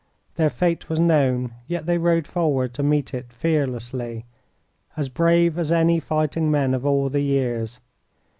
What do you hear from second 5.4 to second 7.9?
as any fighting men of all the years.